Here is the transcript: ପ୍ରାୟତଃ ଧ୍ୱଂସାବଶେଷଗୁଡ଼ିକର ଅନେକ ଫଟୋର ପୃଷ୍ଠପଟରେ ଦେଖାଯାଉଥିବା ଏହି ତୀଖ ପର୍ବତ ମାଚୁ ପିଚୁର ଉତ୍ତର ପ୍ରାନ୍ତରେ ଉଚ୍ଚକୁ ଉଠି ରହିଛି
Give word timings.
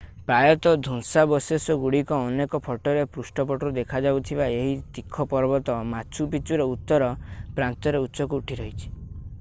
ପ୍ରାୟତଃ 0.27 0.75
ଧ୍ୱଂସାବଶେଷଗୁଡ଼ିକର 0.85 2.29
ଅନେକ 2.29 2.59
ଫଟୋର 2.67 3.03
ପୃଷ୍ଠପଟରେ 3.17 3.71
ଦେଖାଯାଉଥିବା 3.77 4.49
ଏହି 4.61 4.73
ତୀଖ 4.97 5.29
ପର୍ବତ 5.35 5.77
ମାଚୁ 5.93 6.29
ପିଚୁର 6.35 6.69
ଉତ୍ତର 6.73 7.13
ପ୍ରାନ୍ତରେ 7.61 8.03
ଉଚ୍ଚକୁ 8.09 8.41
ଉଠି 8.43 8.59
ରହିଛି 8.65 8.93